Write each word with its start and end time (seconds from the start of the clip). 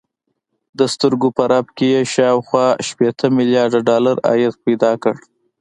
د 0.79 0.79
سترګو 0.93 1.27
په 1.37 1.43
رپ 1.51 1.67
کې 1.77 1.87
يې 1.93 2.01
شاوخوا 2.13 2.67
شپېته 2.87 3.25
ميليارده 3.37 3.79
ډالر 3.89 4.15
عايد 4.29 4.53
پيدا 4.65 4.91
کړ. 5.03 5.15